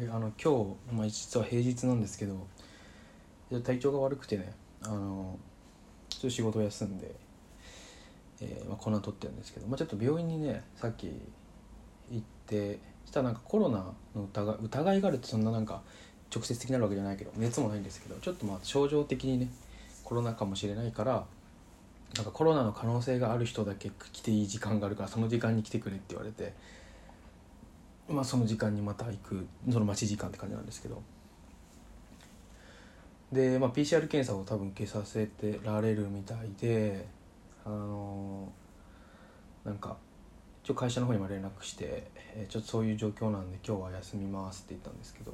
[0.00, 2.46] はい、あの今日、まあ、実は平日なんですけど
[3.62, 5.38] 体調が悪くてねあの
[6.08, 7.14] ちょっと仕事を休んで、
[8.40, 11.08] えーまあ、こんな撮ってるんですけど、まあ、ちょっと病院にねさっき
[12.10, 15.82] 行ってしたらなんかコロナの疑い疑いがあるってそんななんか
[16.34, 19.50] 直接的になるわけじゃないけど熱もないんですけどちょっとまあ症状的にね
[20.02, 21.26] コロナかもしれないから
[22.16, 26.54] なんかコロナの可能性がある人だけ来ていい時間があるからその時間に来てくれって言われて
[28.10, 31.02] まあその時間にまた行くその待ち時間って感じなんですけど。
[33.32, 37.06] で、まあ、PCR 検査を多分受けさせてられるみたいで
[37.64, 38.52] あの
[39.64, 39.96] なんか
[40.64, 45.32] 一応会社の方にも連絡して、えーちょっとそういう状況なんで今日は休みますって言ったんですけど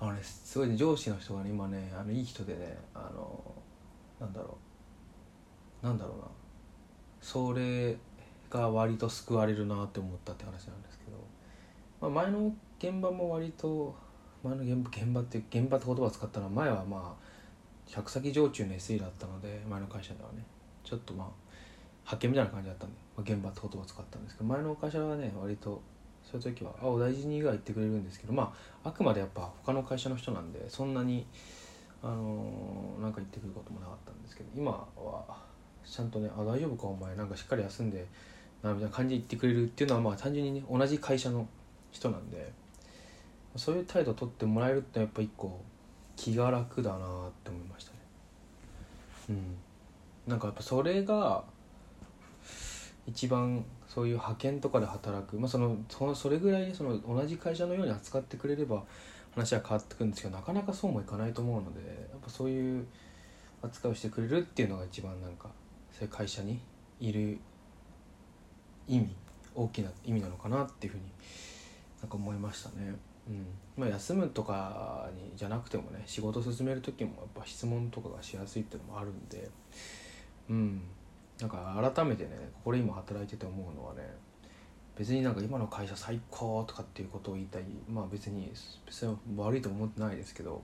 [0.00, 3.54] あのねすごいね上司の人がね今ねあのいい人でねあの
[4.20, 4.58] なんだろ
[5.82, 5.86] う。
[5.86, 6.24] なんだろうな。
[7.20, 7.96] それ
[8.50, 11.18] が割と救われるなって思ったって話なんですけど、
[12.00, 13.94] まあ、前の現場も割と
[14.42, 17.24] 前の現場現場って現場って言葉を使ったのは前はまあ
[17.86, 20.44] 百先常駐の SE だったので前の会社ではね。
[20.88, 21.26] ちょっとまあ
[22.04, 25.82] 派遣みたいな感じだったんで、まあ、現場って言葉を使ったんですけど前の会社はね割と
[26.24, 31.26] そういう時は「あお大事に」が言ってくれるんですけどまああくまでやっぱ他の会社の人なんでそんなに
[32.02, 35.36] あのーなんか言ってくることもなかったんですけど今は
[35.84, 38.06] ちゃんとね「あ大丈夫かお前なんかしっかり休んで
[38.62, 41.46] な」みたいな感じで言ってくれるっていうのはまあ単純にね同じ会社の
[41.90, 42.52] 人なんで
[43.56, 45.60] そういう態度を取ってもらえるってやっぱ一個
[46.16, 46.98] 気が楽だなっ
[47.44, 47.98] て思いましたね。
[49.30, 49.56] うん。
[50.26, 51.44] なんかやっぱそれが
[53.06, 58.84] 一番そういう派遣とかで働く、まあ、そのそのそれぐらいその同じ会社のように扱ってくれれば
[59.34, 62.86] 話は変わってくるんですけどなかなかそうもいかないと思うのでやっぱそういう
[63.62, 65.48] 扱いをしてくれるっていうのが一番なんか
[65.92, 66.60] そういう会社に
[67.00, 67.38] いる
[68.86, 69.14] 意味
[69.54, 71.04] 大きな意味なのかなっていうふうに
[72.00, 72.94] なんか思いましたね。
[73.28, 73.46] うん。
[73.76, 79.48] まあ、休むとかにじゃなくてもね仕事を進める時もやっぱ質問とかがしやすいっていうのもあるんで。
[80.50, 80.82] うん。
[81.40, 82.30] なんか改めてね
[82.64, 84.02] これ今働いてて思うのはね
[84.96, 87.62] 別になんか今の会社最高とかっていうことを言いたい。
[87.88, 88.52] まあ別に
[88.86, 90.62] 別に悪いと思ってないですけど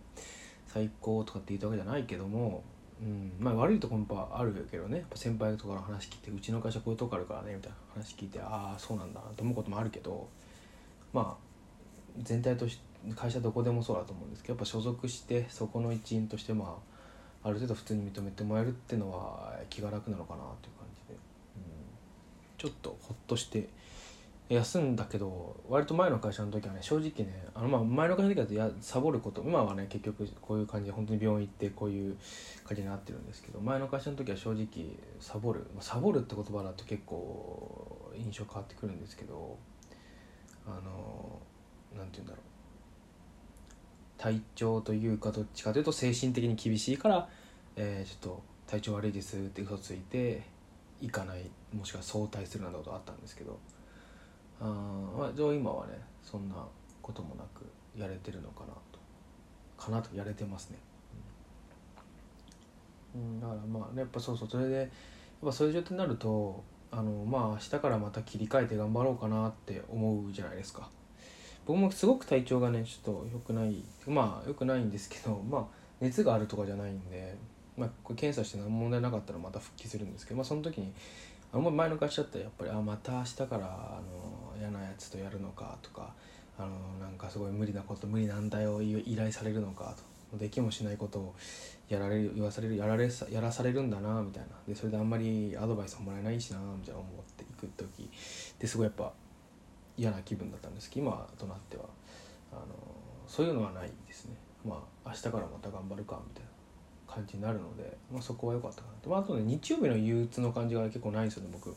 [0.66, 2.64] 最高とかって言ったわけじゃないけども、
[3.00, 10.28] うん、まあ悪いところもやっぱあるけどね先輩とかの話聞いてうちの会社こういうとこあるからねみたいな話聞いてああそうなんだなと思うこともあるけど
[11.14, 11.44] まあ
[12.18, 12.82] 全体として
[13.14, 16.78] 会社どこでもそうだと思うんですけどやっぱ所属してそこの一員としてま
[17.42, 21.20] あある程度普通に認めてもらえるっていうのは気が楽なのかなっていう感じで、うん、
[22.56, 23.68] ちょっとほっとして
[24.48, 32.16] 休んだけど割と前の会社の時はね正直ねあのまあ前の会社の時はやサボること今はね結局こういう感じで本当に病院行ってこういう
[32.64, 34.66] 感じになってるんですけど前の会社の時は正直
[35.20, 39.58] サボる、まあ、サボるって言葉だと結構印象変わってくるんですけど
[40.66, 41.40] あの
[41.96, 42.40] なんて言うんだろう。
[44.16, 47.28] 体調というかどっちかというと精神的に厳しいから、
[47.76, 50.42] えーちょっと体調悪いですって嘘ついて
[51.00, 53.58] 行かないもしくは早退するなどことあったんですけど
[54.60, 54.64] あ、
[55.18, 56.56] まあ、じゃあ今はねそんな
[57.02, 57.66] こともなく
[58.00, 58.98] やれてるのかなと
[59.76, 60.78] かなとやれてますね、
[63.14, 63.20] うん。
[63.20, 64.88] うん、だからまあねやっぱそうそうそれでやっ
[65.44, 66.64] ぱそういう状態になると
[66.96, 70.88] あのまあ明日からまた切り替えて頑張ろうかなって思うじゃないですか。
[71.66, 75.64] 僕もすごく体調がねちょっと良くないまあ良くないんですけどまあ
[76.00, 77.36] 熱があるとかじゃないんで、
[77.76, 80.92] まあ、これ検査して何も問題なかったらまた復帰するんですけど、まあ、その時に
[81.52, 86.12] あの前の会社だったらやっぱりあまた明日からあの嫌なやつとやるのかとか
[86.58, 86.68] あの
[87.00, 91.34] なんかすごい無理なこと無理難題を依依頼されるのかとできもしないことを
[91.88, 94.48] やられる言わされるやられやらされるんだなみたいな。
[94.66, 98.08] でそれであんまりアドバイスももらえないしなみたいな思っていく時。
[98.58, 99.12] ですごいやっぱ
[99.96, 101.84] 嫌な気分だったんですけど今となっては。
[102.52, 102.64] あの
[103.26, 104.36] そういうのはないですね。
[104.64, 106.50] まあ明日からまた頑張るかみたいな
[107.12, 111.74] 感じになるので、まあ、そこは良かったかなと、まあ、あとね日曜日の憂鬱の感じが結構ないんですよね僕。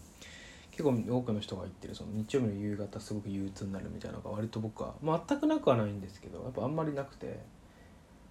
[0.71, 7.39] 結構多くの人が言ってるその日曜日の夕方すごく憂鬱になるみたいなのが割と僕は、まあ、全くなくはないんですけどやっぱあんまりなくて。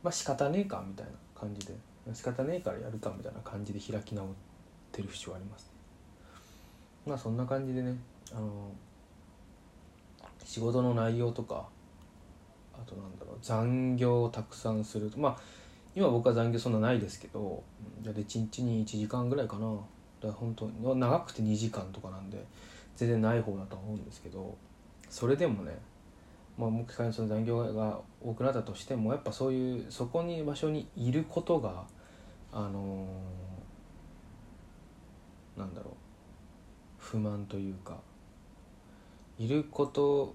[0.06, 1.74] まあ仕方ねえかみたいな感じで
[2.14, 4.28] 仕方ねえからやるかみたいな感じで開き直っ
[4.92, 5.64] てる節はあります。
[5.64, 5.70] ね
[7.06, 7.96] まあそんな感じでね
[8.32, 8.70] あの
[10.44, 11.66] 仕事の内容とか
[12.72, 15.36] あとなんだろう残業をたくさんするとまあ
[15.96, 17.64] 今僕は残業そんなないですけど
[17.98, 19.66] うんじゃあ1日に1時間ぐらいかな。
[19.66, 19.80] だか
[20.28, 22.46] ら本当に長くて2時間とかなんで
[22.94, 24.56] 全然ない方だと思うんですけど
[25.10, 25.76] それでもね
[26.58, 31.84] まあもし仮にその残業が多くなったとしてもやっぱそういうそこに場所にいることが
[32.52, 35.94] あのーなんだろう
[36.98, 37.96] 不満というか
[39.38, 40.34] いること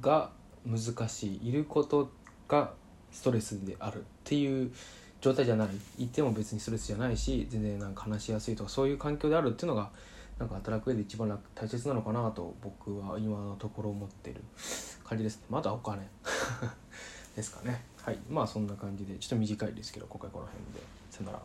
[0.00, 0.30] が
[0.66, 2.10] 難しいいること
[2.46, 2.72] が
[3.10, 4.72] ストレスであるっていう
[5.20, 5.64] 状態じゃな
[5.98, 9.90] いいても別にストレスじゃないし全然なんか話しやすいとかそういう環境であるっていうのが
[10.38, 14.42] なんか働く上で一番楽大切なのかなと僕は今のところ思ってる
[15.04, 15.42] 感じですね。
[15.50, 16.08] まだお金。
[17.34, 17.84] ですかね。
[18.02, 18.18] はい。
[18.28, 20.80] まあそんな感じでちょっと短いですけど今回この辺で。
[21.10, 21.42] さよなら。